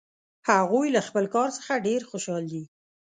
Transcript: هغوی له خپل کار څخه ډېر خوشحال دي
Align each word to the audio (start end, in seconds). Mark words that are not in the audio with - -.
هغوی 0.49 0.87
له 0.95 1.01
خپل 1.07 1.25
کار 1.35 1.49
څخه 1.57 1.83
ډېر 1.87 2.01
خوشحال 2.09 2.43
دي 2.51 2.63